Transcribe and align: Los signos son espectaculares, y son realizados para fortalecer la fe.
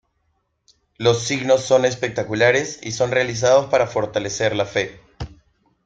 Los 0.97 1.21
signos 1.25 1.63
son 1.63 1.85
espectaculares, 1.85 2.79
y 2.81 2.91
son 2.91 3.11
realizados 3.11 3.67
para 3.69 3.85
fortalecer 3.85 4.55
la 4.55 4.65
fe. 4.65 4.99